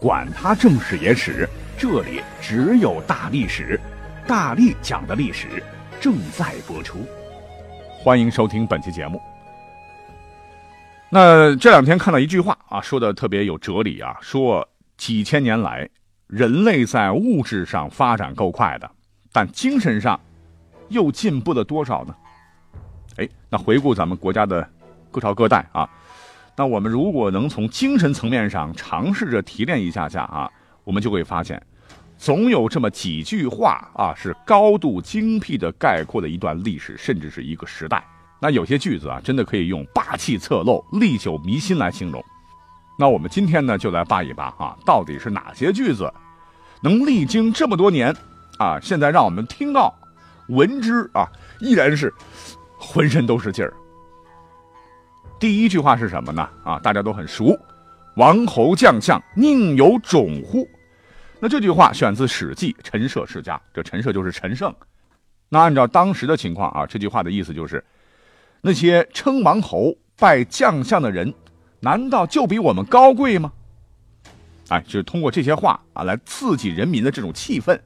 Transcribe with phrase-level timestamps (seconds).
[0.00, 1.48] 管他正史野史。
[1.78, 3.78] 这里只有大历史，
[4.26, 5.62] 大力讲的历史
[6.00, 7.06] 正在播出，
[8.02, 9.20] 欢迎收听本期节目。
[11.10, 15.86] 那这两天看到一句话啊，说的特别有哲理啊，说几千年来，
[16.26, 18.90] 人类在物质上发展够快的，
[19.32, 20.18] 但精神上
[20.88, 22.14] 又进步了多少呢？
[23.16, 24.66] 哎，那回顾咱们国家的
[25.10, 25.88] 各朝各代啊，
[26.56, 30.50] 那我们如果能从精神层面上尝试着提炼一下下啊。
[30.84, 31.60] 我们就会发现，
[32.16, 38.04] 总有这么几句话啊，是高度精辟的概括了一段历史，甚至是一个时代。
[38.40, 42.24] 那有些句子啊，真的可以用霸气侧漏、历久弥新来形容。
[42.96, 46.08] 那我们今天呢，就来扒一扒啊，到底是哪些句子
[46.80, 48.14] 能历经这么多年
[48.60, 49.92] 啊，现在让我们听到、
[50.50, 51.26] 闻之啊，
[51.58, 52.14] 依然是
[52.78, 53.74] 浑身都是劲儿。
[55.38, 56.48] 第一句话是什么呢？
[56.64, 57.58] 啊，大家都很熟
[58.16, 60.66] ，“王侯将相宁有种乎？”
[61.38, 64.74] 那这句话选自《史记·陈涉世家》，这陈涉就是陈胜。
[65.50, 67.84] 那按照当时的情况啊，这句话的意思就是，
[68.62, 71.32] 那些称王侯、拜将相的人，
[71.80, 73.52] 难道就比我们高贵吗？
[74.68, 77.78] 哎，就是通过这些话啊，来刺激人民的这种气氛，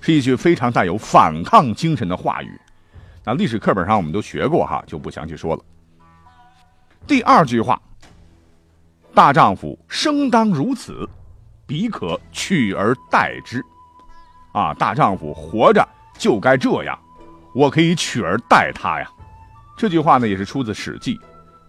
[0.00, 2.60] 是一句非常带有反抗精神的话语。
[3.24, 5.62] 那历史课本上我们都学过哈，就不详细说了。
[7.06, 7.80] 第二句话，
[9.12, 11.08] 大丈夫生当如此。
[11.66, 13.64] 彼可取而代之，
[14.52, 15.86] 啊，大丈夫活着
[16.18, 16.98] 就该这样，
[17.54, 19.10] 我可以取而代他呀。
[19.74, 21.16] 这句话呢，也是出自《史记》，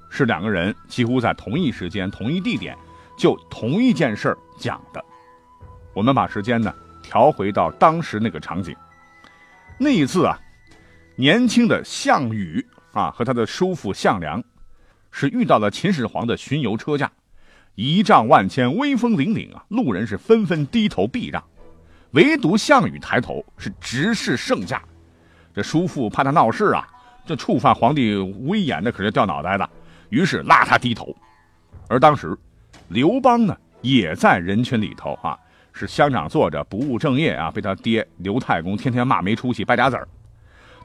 [0.09, 2.77] 是两个人几乎在同一时间、同一地点，
[3.17, 5.03] 就同一件事儿讲的。
[5.93, 8.75] 我们把时间呢调回到当时那个场景，
[9.77, 10.37] 那一次啊，
[11.15, 14.43] 年轻的项羽啊和他的叔父项梁，
[15.17, 17.09] 是遇到了秦始皇的巡游车驾。
[17.75, 19.63] 仪仗万千，威风凛凛啊！
[19.69, 21.41] 路人是纷纷低头避让，
[22.11, 24.83] 唯独项羽抬头是直视圣驾。
[25.53, 26.85] 这叔父怕他闹事啊，
[27.25, 28.13] 这触犯皇帝
[28.45, 29.69] 威严的可是掉脑袋的，
[30.09, 31.15] 于是拉他低头。
[31.87, 32.37] 而当时，
[32.89, 35.39] 刘邦呢也在人群里头啊，
[35.71, 40.05] 是乡长坐着不务正业啊，被他爹刘太公天天骂没出息，败家子儿。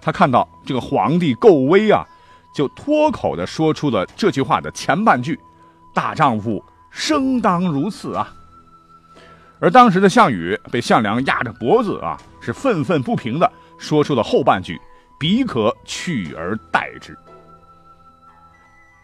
[0.01, 2.07] 他看到这个皇帝够威啊，
[2.55, 5.39] 就脱口的说出了这句话的前半句
[5.95, 6.63] ：“大丈夫。”
[6.93, 8.35] 生当如此啊！
[9.61, 14.77] 而当时的项羽被项梁压着脖子啊，是愤愤不平的说出了后半句
[15.17, 17.17] ：“彼可取而代之。”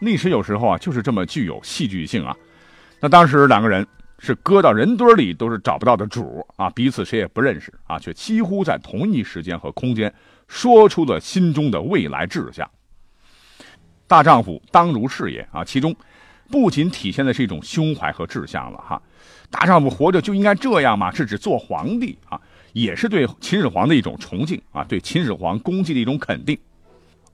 [0.02, 2.36] 历史有时候啊，就是这么具有戏剧性啊。
[2.98, 3.86] 那当时两个人
[4.18, 10.12] 是搁到人堆里都是找不到的主啊，彼此谁也不认识啊，却几乎在同一时间和空间
[10.48, 12.68] 说出了心中的未来志向。
[14.06, 15.94] 大丈夫当如是也啊，其中。
[16.48, 19.02] 不仅体现的是一种胸怀和志向了哈，
[19.50, 22.40] 大丈夫活着就应该这样嘛，是指做皇帝啊，
[22.72, 26.56] 也是对秦始皇的一种崇敬啊，对秦始皇功绩的一种肯定。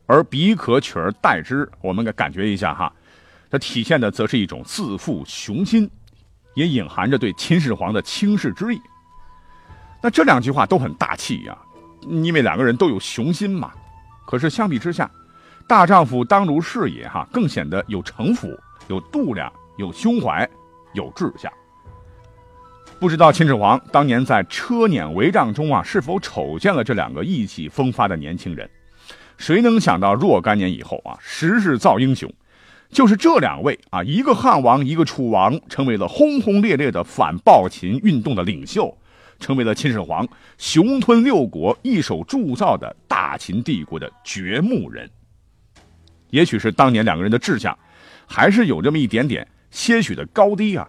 [0.06, 2.90] 而彼可取而代之，我们感觉一下哈，
[3.50, 5.90] 它体现的则是一种自负雄心，
[6.54, 8.80] 也隐含着对秦始皇的轻视之意。
[10.02, 11.54] 那这两句话都很大气呀，
[12.08, 13.72] 因为两个人都有雄心嘛。
[14.24, 15.10] 可是相比之下，
[15.66, 18.48] 大丈夫当如是也哈，更显得有城府。
[18.88, 20.46] 有度量，有胸怀，
[20.92, 21.50] 有志向。
[22.98, 28.68] 不知道秦始皇当年在车辇帷帐中啊，是否瞅见了这两个意气风发的年轻人？
[29.38, 32.32] 谁能想到若干年以后啊，时日造英雄，
[32.90, 38.96] 就是这两位啊，一个汉王，一个楚王，成为了轰轰烈烈的反暴秦运动的领袖，
[39.38, 40.28] 成为了秦始皇
[40.58, 45.08] 雄吞六国、一手铸造的大秦帝国的掘墓人。
[46.32, 47.78] 也许是当年两个人的志向。
[48.26, 50.88] 还是有这么一点点些许的高低啊！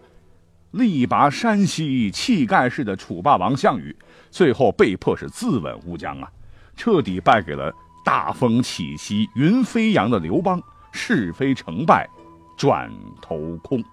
[0.71, 3.93] 力拔山兮气盖世的楚霸王项羽，
[4.31, 6.29] 最后被迫是自刎乌江啊，
[6.77, 7.73] 彻底败给了
[8.05, 10.61] 大风起兮云飞扬的刘邦，
[10.93, 12.07] 是非成败
[12.57, 12.89] 转
[13.21, 13.83] 头空。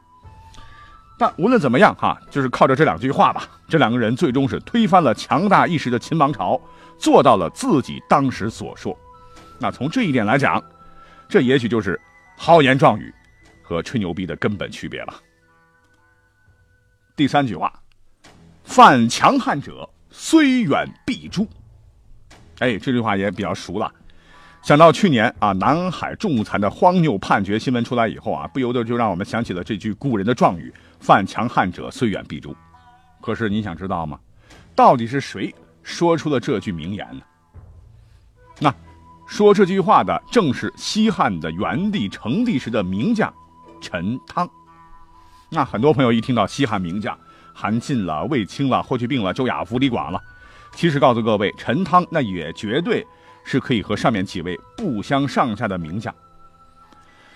[1.19, 6.61] 但无论怎么样哈，就是靠着这两句话吧，这两个人最终是推翻了强大一时的秦王朝，
[6.99, 8.97] 做到了自己当时所说。
[9.59, 10.63] 那从这一点来讲，
[11.31, 11.99] 这也许就是
[12.37, 13.11] 豪言壮语。
[13.63, 15.15] 和吹牛逼的根本区别了。
[17.15, 17.73] 第三句话，
[18.65, 21.49] 犯强汉者，虽远必诛。
[22.59, 23.89] 哎，这句话也比较熟了。
[24.61, 32.53] 想到去年啊，南海仲裁的荒谬判决新闻出来以后啊，不由得就让我们想起了这句古人的状语：“犯强汉者，虽远必诛。”
[33.23, 34.19] 可是你想知道吗？
[34.75, 35.55] 到底是谁
[35.85, 37.23] 说出了这句名言呢？
[38.59, 38.75] 那
[39.31, 43.33] 说这句话的正是西汉的元帝成帝时的名将
[43.81, 44.47] 陈汤。
[45.49, 47.17] 那很多朋友一听到西汉名将
[47.55, 50.21] 韩信了、卫青了、霍去病了、周亚夫、李广了，
[50.75, 53.07] 其实告诉各位，陈汤那也绝对。
[53.43, 56.15] 是可以和上面几位不相上下的名将。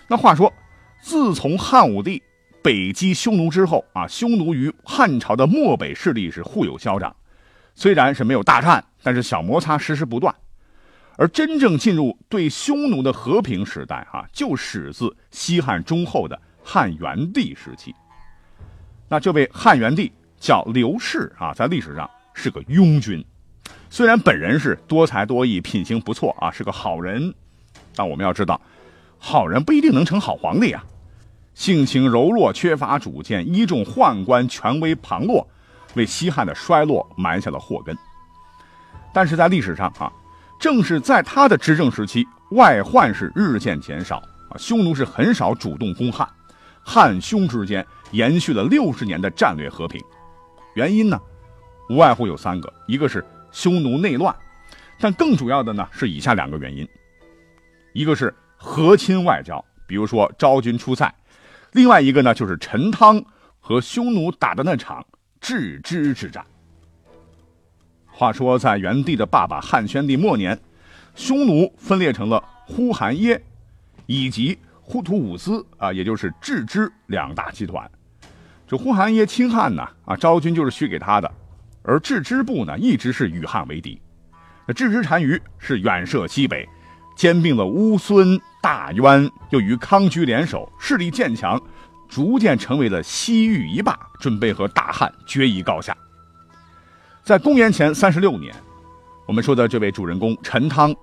[0.06, 0.52] 那话说，
[1.00, 2.22] 自从汉武帝
[2.62, 7.16] 北击匈奴之后啊，匈奴与汉朝的漠北势力是互有消长，
[7.74, 10.32] 虽然是没有大战，但是小摩擦时时不断。
[11.16, 17.94] 而真正进入对匈奴的和平时代啊，就始自西汉中后的汉元帝时期。
[19.08, 23.24] 那这位汉元帝叫刘氏啊，在历史上是个庸君。
[23.88, 27.32] 虽然本人是多才多艺、品行不错啊，是个好人，
[27.94, 28.60] 但我们要知道，
[29.18, 30.84] 好人不一定能成好皇帝啊。
[31.54, 35.46] 性情柔弱、缺乏主见、依重宦官、权威旁落，
[35.94, 37.96] 为西汉的衰落埋下了祸根。
[39.12, 40.12] 但是在历史上啊，
[40.58, 44.16] 正是在他的执政时期，外患是日渐减少
[44.50, 46.28] 啊，匈奴是很少主动攻汉，
[46.82, 50.02] 汉匈之间延续了六十年的战略和平。
[50.74, 51.20] 原因呢，
[51.88, 53.24] 无外乎有三个，一个是。
[53.52, 54.34] 匈奴内乱，
[54.98, 56.88] 但更主要的呢是以下两个原因：
[57.92, 61.06] 一个是和亲外交，比如说昭君出塞；
[61.70, 63.24] 另外一个呢就是陈汤
[63.60, 65.06] 和匈奴打的那场
[65.40, 66.44] 郅支之战。
[68.16, 70.56] 话说，在元帝的爸爸汉宣帝末年，
[71.16, 73.42] 匈奴分裂成了呼韩耶
[74.06, 77.90] 以及呼图武斯啊，也就是郅支两大集团。
[78.68, 81.28] 这呼韩耶亲汉呢，啊，昭君就是许给他的。
[81.82, 84.00] 而郅支部呢，一直是与汉为敌。
[84.64, 86.68] 那郅支单于是远涉西北，
[87.16, 91.60] 兼并了乌孙、大渊，又与康居联手，势力渐强，
[92.08, 95.96] 逐渐成为了西域一霸，准备和大汉决一高下。
[97.24, 98.54] 在公元前三十六年，
[99.26, 100.94] 我们说的这位主人公陈汤，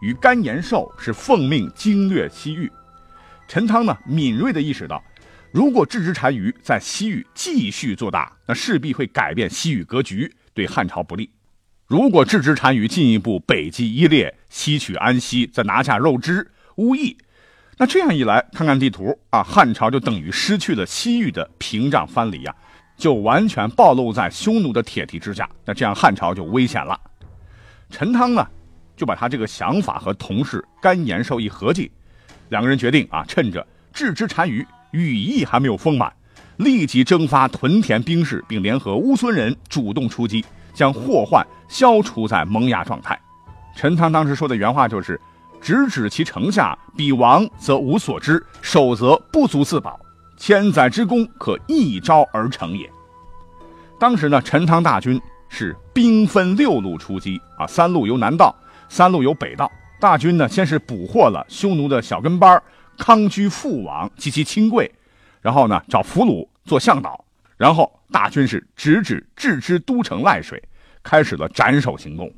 [0.00, 2.68] 与甘延寿是奉命经略西域。
[3.46, 5.00] 陈汤呢，敏锐地意识到。
[5.52, 11.30] 如果郅支单于在西域继续做大，那势必会改变西域格局，对汉朝不利。
[11.86, 17.16] 如果郅支单于进一步北击伊烈，西取安西，再拿下肉支、乌邑，
[17.76, 22.52] 那这样一来，看看地图啊，汉朝就等于失去了西域的屏障藩篱呀，
[22.98, 25.48] 就完全暴露在匈奴的铁蹄之下。
[25.64, 27.00] 那这样汉朝就危险了。
[27.88, 28.46] 陈汤呢，
[28.94, 31.90] 就把他这个想法和同事甘延寿一合计，
[32.50, 34.66] 两个人决定啊，趁着郅支单于。
[34.90, 36.10] 羽翼还没有丰满，
[36.56, 40.42] 立即征发屯田兵士，并联合乌孙人主动出击，
[40.72, 43.20] 将祸患消除在萌芽状态。
[43.76, 45.20] 陈汤当时说的原话就是
[45.60, 50.00] ：“直指其城下，彼亡则无所知，守则不足自保，
[50.38, 52.90] 千载之功可一朝而成也。”
[54.00, 58.54] 当时呢，陈汤大军是兵分六路出击啊，三路由南道，
[58.88, 59.70] 三路由北道。
[60.00, 62.62] 大军呢，先是捕获了匈奴的小跟班
[62.96, 64.88] 康居父王及其亲贵，
[65.40, 67.24] 然后呢找俘虏做向导，
[67.56, 70.62] 然后大军是直指郅支都城赖水，
[71.02, 72.32] 开始了斩首行动。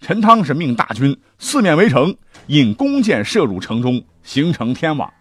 [0.00, 5.12] 陈汤是命大军四面围城，引弓箭射入城中，形成天网。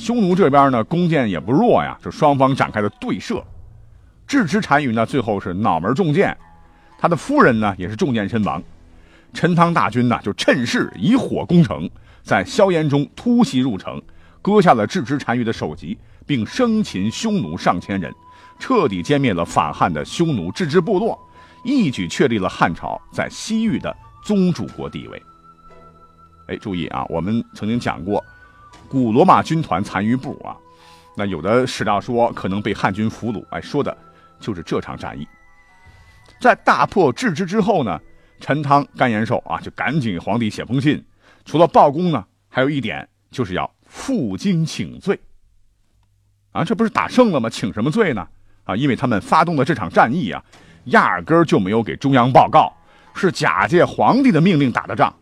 [0.00, 3.44] 匈奴这边呢弓箭也不弱呀，就双方展开了对射。
[4.26, 6.34] 郅支单于呢最后是脑门中箭，
[6.98, 8.62] 他的夫人呢也是中箭身亡。
[9.34, 11.88] 陈汤大军呢就趁势以火攻城。
[12.22, 14.00] 在硝烟中突袭入城，
[14.40, 18.12] 割下了郅支单于的首级，并生擒匈奴上千人，
[18.58, 21.18] 彻底歼灭了反汉的匈奴郅支部落，
[21.64, 25.22] 一举确立了汉朝在西域的宗主国地位。
[26.48, 28.22] 哎，注意啊，我们曾经讲过
[28.90, 30.56] 古罗马军团残余部啊，
[31.16, 33.96] 那有的史料说可能被汉军俘虏，哎，说的
[34.40, 35.24] 就是这场战役。
[36.40, 38.00] 在大破郅支之后呢，
[38.40, 41.00] 陈汤、甘延寿啊，就赶紧给皇帝写封信。
[41.44, 45.18] 除了报功呢，还有一点就是要负荆请罪。
[46.50, 47.48] 啊，这不是打胜了吗？
[47.48, 48.26] 请什么罪呢？
[48.64, 50.42] 啊，因为他们发动的这场战役啊，
[50.86, 52.72] 压根儿就没有给中央报告，
[53.14, 55.14] 是假借皇帝的命令打的仗。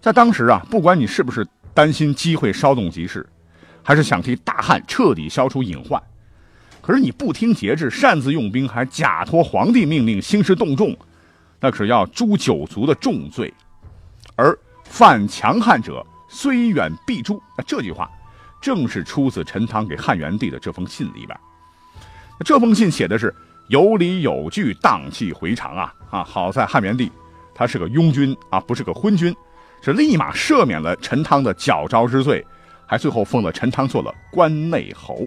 [0.00, 3.26] 在当时啊，不管你是不是担心机会稍纵即逝，
[3.82, 6.02] 还是想替大汉彻底消除隐患，
[6.80, 10.96] 可是你不听节制，擅自用兵，还假托皇帝命令兴师动众，
[11.60, 13.52] 那可是要诛九族的重罪。
[14.36, 17.40] 而犯强汉者，虽远必诛。
[17.56, 18.10] 那这句话，
[18.60, 21.38] 正是出自陈汤给汉元帝的这封信里边。
[22.44, 23.34] 这封信写的是
[23.68, 26.24] 有理有据，荡气回肠啊啊！
[26.24, 27.12] 好在汉元帝
[27.54, 29.34] 他是个庸君啊，不是个昏君，
[29.82, 32.44] 是立马赦免了陈汤的矫诏之罪，
[32.86, 35.26] 还最后封了陈汤做了关内侯。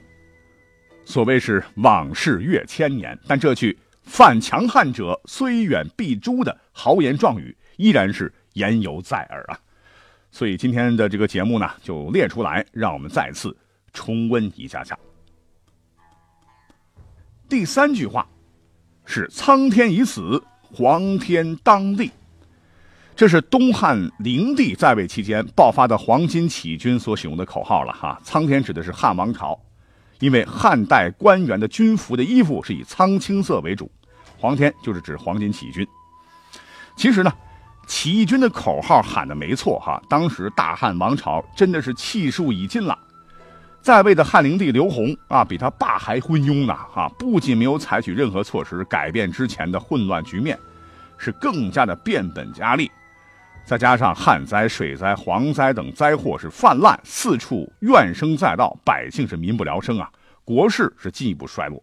[1.06, 9.60] 所谓是往事越千年，但这句犯强汉者虽远必诛的豪言壮语依然是言犹在耳啊！
[10.32, 13.56] 所以今天的这个节目呢，就列出来，让我们再次
[13.92, 14.98] 重温一下下。
[17.50, 18.28] 第三句话
[19.06, 22.10] 是“苍天已死，黄天当立”，
[23.16, 28.20] 这是东汉灵帝在位期间爆发的黄巾起义军所使用的口号了哈。
[28.24, 29.58] 苍天指的是汉王朝，
[30.20, 33.92] 因为汉代官员的军服的衣服是以苍青色为主，
[34.38, 35.88] 黄天就是指黄巾起义军。
[36.96, 37.32] 其实呢，
[37.86, 42.98] 起义军的口号喊的没错哈，当时大汉王朝真的是气数已尽了。
[43.80, 46.74] 在位的汉灵帝刘宏啊，比他爸还昏庸呢！
[46.96, 50.58] 啊，不仅没有采取任何措施改变之前的混乱局面，
[51.18, 52.90] 是更加的变本加厉。
[53.66, 60.12] 再加上旱灾、水灾、蝗灾等灾祸是泛滥，四处怨声载道，百姓是民不聊生啊，
[60.44, 61.82] 国势是进一步衰落。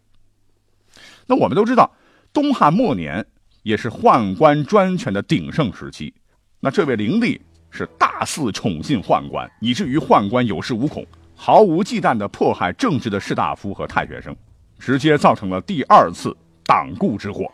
[1.25, 1.91] 那我们都知道，
[2.31, 3.25] 东汉末年
[3.63, 6.13] 也是宦官专权的鼎盛时期。
[6.59, 11.05] 那这位灵帝是大肆宠信宦官，以至于宦官有恃无恐。
[11.35, 14.35] 毫无忌惮地迫害正直的士大夫和太学生，
[14.77, 17.51] 直接造成了第二次党锢之祸。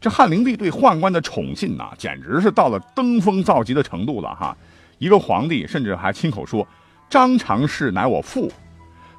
[0.00, 4.56] 这汉灵帝对宦官的宠信呐，简直是到了登峰造极的程度了哈！
[4.98, 6.66] 一个皇帝甚至还亲口说
[7.10, 8.50] ：“张常侍乃我父，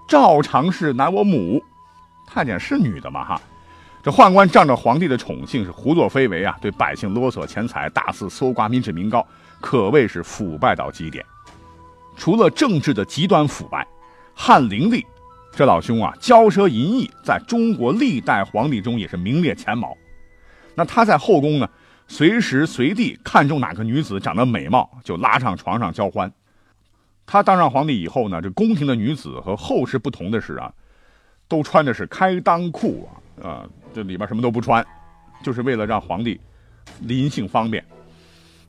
[0.08, 1.62] 赵常侍乃我母。”
[2.26, 3.42] 太监是女的嘛哈？
[4.02, 9.26] 这宦官仗着皇帝的宠幸是胡作非为啊，对百姓勒索钱财，大肆搜刮民脂民膏，
[9.60, 11.26] 可谓是腐败到极点。
[12.16, 13.86] 除了政治的极端腐败，
[14.34, 15.06] 汉灵帝
[15.54, 19.94] 这老兄啊，骄奢淫逸，在中国历代皇帝中也是名列前茅。
[20.80, 21.70] 那他在后宫呢，
[22.08, 26.32] 随时随地看中哪个女子长得美貌，就拉上床上交欢。
[27.28, 30.72] 他当上皇帝以后呢，这宫廷的女子和后世不同的是啊，
[31.50, 33.10] 都穿的是开裆裤
[33.44, 34.84] 啊，啊，这里边什么都不穿，
[35.44, 36.40] 就是为了让皇帝
[37.02, 37.84] 临幸方便。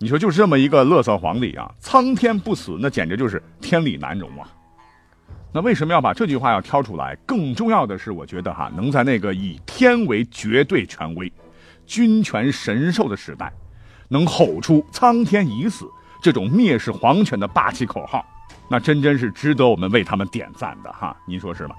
[0.01, 4.51] 你说就是这么一个乐色皇帝啊，苍天不死，那简直就是天理难容啊！
[5.53, 7.17] 那为什么要把这句话要挑出来？
[7.25, 11.33] 更重要的是，我觉得哈，能在那个以天为绝对权威、
[11.91, 13.53] 君权神授的时代，
[14.07, 15.91] 能吼出“苍天已死”
[16.23, 18.25] 这种蔑视皇权的霸气口号，
[18.69, 21.17] 那真真是值得我们为他们点赞的哈！
[21.27, 21.75] 您说是吗？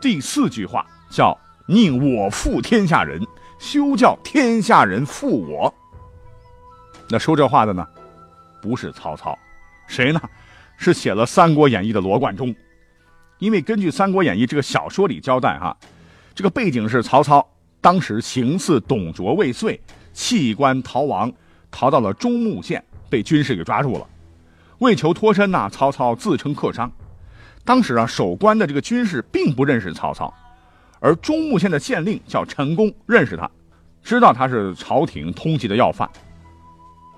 [0.00, 3.24] 第四句话叫“宁我负天下人，
[3.60, 5.72] 休叫天下人负我”。
[7.08, 7.86] 那说这话的呢，
[8.60, 9.38] 不是曹操，
[9.86, 10.20] 谁呢？
[10.76, 12.52] 是写了《三国演义》的罗贯中。
[13.38, 15.76] 因为根据《三国演义》这个小说里交代，哈，
[16.34, 17.48] 这个背景是曹操
[17.88, 19.80] 当时行刺董卓未遂，
[20.12, 21.32] 弃官逃亡，
[21.70, 24.06] 逃到了中牟县，被军士给抓住了。
[24.80, 26.92] 为求脱身呢，曹操自称客商。
[27.64, 30.30] 当时啊，守关的这个军士并不认识曹操，
[31.00, 33.50] 而中牟县的县令叫陈宫，认识他，
[34.02, 36.06] 知道他是朝廷通缉的要犯。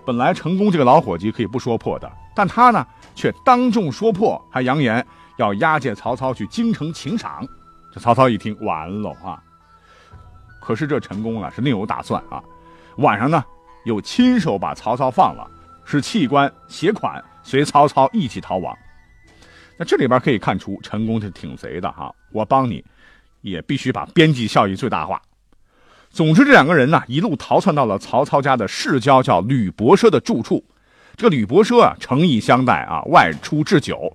[0.06, 2.86] 本来成功这个老伙计可以不说破的，但他呢
[3.16, 5.04] 却当众说破，还扬言
[5.36, 7.44] 要押解曹操去京城请赏。
[7.92, 9.42] 这曹操一听完了啊！
[10.60, 12.42] 可是这陈宫啊是另有打算啊，
[12.96, 13.44] 晚上呢
[13.84, 15.50] 又亲手把曹操放了，
[15.84, 18.76] 是弃官携款随曹操一起逃亡。
[19.76, 22.84] 那这里边可以看出陈宫是挺贼的哈，我帮你
[23.40, 25.20] 也必须把边际效益最大化。
[26.10, 30.62] 总之，这两个人呢，一路逃窜到了曹操家的世交，叫吕伯奢的住处。
[31.16, 34.14] 这个吕伯奢啊，诚意相待啊，外出置酒，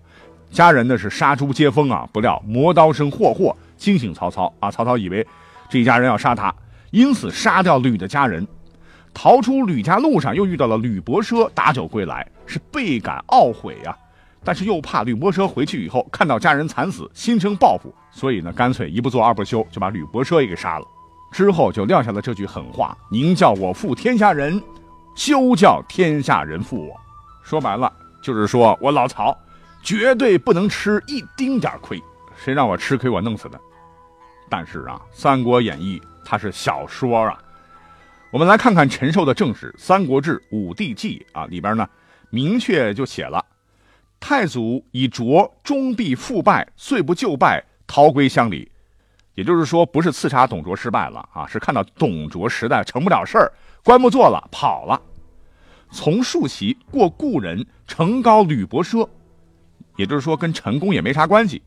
[0.51, 2.07] 家人呢是杀猪接风啊。
[2.11, 4.69] 不料磨刀声霍霍，惊醒曹操啊。
[4.69, 5.25] 曹操以为
[5.75, 6.55] 这家人要杀他，
[6.91, 8.47] 因此杀掉吕的家人。
[9.13, 13.93] 逃出吕家路上，又遇到了吕伯奢打酒归来，是倍感懊悔呀。
[14.41, 20.85] 但是又怕吕伯奢回去以后看到家人惨死，心生报复，所以呢，干脆一不做二不休，就把吕伯奢也给杀了。
[21.29, 24.63] 之后就撂下了这句狠话：“宁叫我负天下人，
[25.13, 26.95] 休叫天下人负我。”
[27.43, 27.91] 说白了
[28.23, 29.37] 就是说我老曹
[29.83, 32.01] 绝对不能吃一丁点亏，
[32.37, 33.59] 谁让我吃亏我弄死他。
[34.49, 37.37] 但是啊，《三国演义》它是小说啊，
[38.31, 41.87] 我们来看看陈寿的正史《三国志·武帝纪》啊，里边呢
[42.29, 43.43] 明确就写了：
[44.19, 48.71] 太祖以卓终必复败，遂不就败，逃归乡里。
[49.35, 53.51] 也就是说，不是刺杀董卓失败了啊，是看到董卓实在成不了事儿，
[53.83, 55.01] 官不做了，跑了。
[55.91, 59.07] 从树席过故人，城高吕伯奢，
[59.97, 61.61] 也就是说跟陈宫也没啥关系。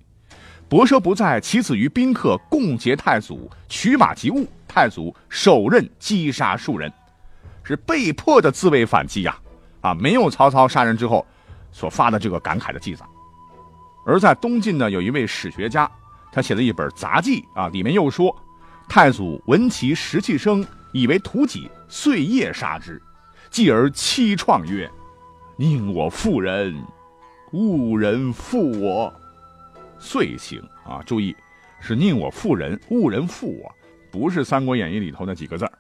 [0.69, 6.93] 伯奢不在，其子于宾客共劫太祖，取马及物，太祖手刃击杀数人，
[7.63, 9.35] 是被迫的自卫反击呀！
[9.81, 11.27] 啊，没有曹操杀人之后
[11.73, 13.07] 所发的这个感慨的记载。
[14.05, 15.91] 而在东晋呢，有一位史学家，
[16.31, 18.35] 他写了一本杂记啊，里面又说，
[18.91, 23.01] 太祖闻其食气声，以为屠己，遂夜杀之，
[23.51, 24.91] 继而凄怆曰
[25.57, 26.79] ：“宁我负人，
[27.53, 29.11] 勿人负我。”
[29.99, 31.35] 遂行啊，注意，
[31.81, 33.75] 是宁我负人，勿人负我，
[34.11, 35.71] 不是《三国演义》里头那几个字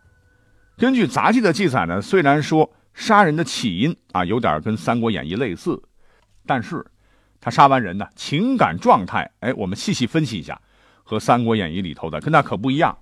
[0.77, 5.83] 根据杂记的记载呢，虽然说杀人的起因啊有点跟《三国演义》类似，
[6.47, 6.85] 但是。
[7.41, 10.61] 他杀完人呢，情感状态，哎，我们细细分析一下，
[11.05, 12.99] 和《三国演义》里头的跟那可不一样。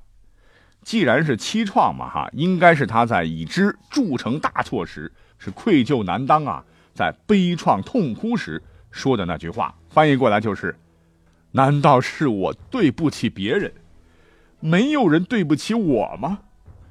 [0.83, 9.75] 既然是凄怆嘛，哈，应该是他在已知铸成大错时，是愧疚难当啊，在悲怆痛哭时说的那句话。
[9.89, 10.77] 翻译过来就是：
[11.57, 13.73] 难道是我对不起别人，
[14.61, 16.39] 没有人对不起我吗？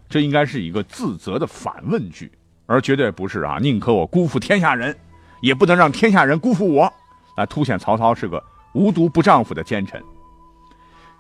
[0.10, 2.32] 这应该是一个自责的反问句，
[2.66, 4.98] 而绝对不是啊，宁可我辜负天下人，
[5.40, 6.92] 也不能让天下人辜负我。
[7.38, 8.44] 来凸显曹操是个
[8.74, 10.02] 无毒不丈夫的奸臣。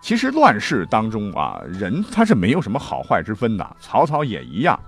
[0.01, 4.79] 其实乱世当中啊，人他是没有什么好坏之分的，曹操也一样。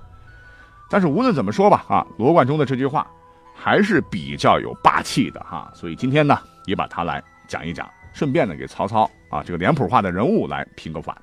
[0.89, 3.05] 但是无论怎么说吧，啊，罗贯中的这句话
[3.53, 5.71] 还是比较有霸气的哈。
[5.75, 7.87] 所以今天呢，也把它来讲一讲，
[8.17, 11.15] 顺便呢给曹操啊这个脸谱化的人物来评个反。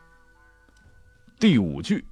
[1.41, 2.05] 第五句：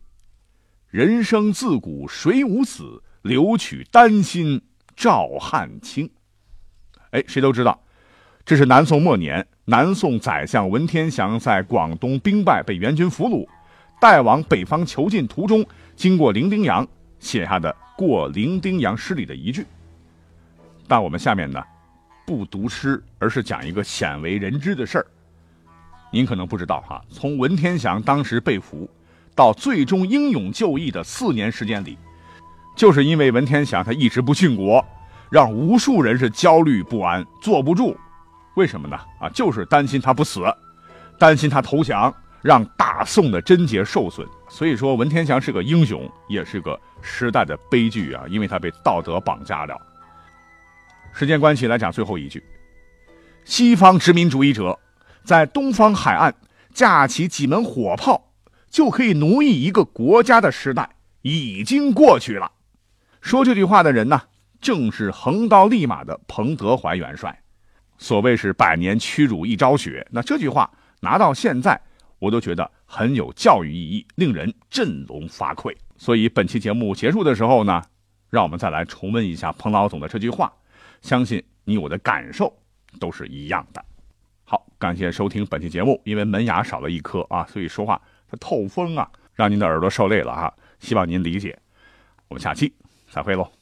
[0.91, 4.61] 人生自古谁无死，留取丹心
[4.97, 6.11] 照汗青。
[7.11, 7.81] 哎，谁都知道，
[8.45, 13.47] 这是南宋末年南宋宰相文天祥在广东兵败被元军俘虏，
[14.01, 16.85] 带往北方囚禁途中，经过伶仃洋
[17.21, 19.65] 写下的《过伶仃洋》诗里的一句。
[20.89, 21.63] 但我们下面呢，
[22.27, 25.07] 不读诗，而是讲一个鲜为人知的事儿。
[26.11, 28.89] 您可能不知道哈，从文天祥当时被俘，
[29.35, 31.99] 到最终英勇就义的四年时间里，
[32.77, 34.85] 就是因为文天祥他一直不殉国。
[35.31, 37.97] 让无数人是焦虑不安，坐不住，
[38.55, 38.95] 为什么呢？
[39.19, 40.43] 啊，就是担心他不死，
[41.19, 44.29] 担心他投降，让大宋的贞洁受损。
[44.51, 49.75] 所以说，文天祥是个英雄，也是个时代的悲剧啊，因为他被道德绑架了。
[51.13, 52.43] 时间关系，来讲最后一句：
[53.45, 54.79] 西方殖民主义者
[55.25, 56.35] 在东方海岸
[56.73, 58.33] 架起几门火炮，
[58.71, 60.89] 就可以奴役一个国家的时代
[61.21, 62.51] 已经过去了。
[63.21, 64.23] 说这句话的人呢？
[64.61, 67.37] 正是横刀立马的彭德怀元帅，
[67.99, 70.07] 所谓是百年屈辱一朝雪。
[70.13, 70.71] 那这句话
[71.01, 71.81] 拿到现在，
[72.21, 75.77] 我都觉得很有教育意义，令人振聋发聩。
[75.97, 77.83] 所以本期节目结束的时候呢，
[78.31, 80.53] 让我们再来重温一下彭老总的这句话，
[81.03, 82.53] 相信你我的感受
[82.99, 83.85] 都是一样的。
[84.45, 86.01] 好，感谢收听本期节目。
[86.05, 90.55] 因为门牙少了一颗啊，所以说话它透风啊，让您的耳朵受累了哈。
[90.79, 91.59] 希望您理解。
[92.29, 92.73] 我们下期
[93.11, 93.62] 再会喽。